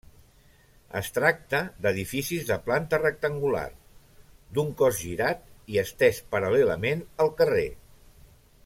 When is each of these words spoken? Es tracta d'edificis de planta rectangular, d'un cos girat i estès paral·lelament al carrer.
Es 0.99 1.09
tracta 1.17 1.59
d'edificis 1.85 2.47
de 2.47 2.57
planta 2.69 3.01
rectangular, 3.03 3.67
d'un 4.57 4.73
cos 4.81 5.03
girat 5.05 5.45
i 5.75 5.79
estès 5.87 6.23
paral·lelament 6.33 7.09
al 7.27 7.35
carrer. 7.43 7.69